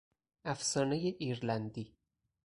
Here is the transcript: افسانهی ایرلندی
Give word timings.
افسانهی 0.53 1.15
ایرلندی 1.19 1.93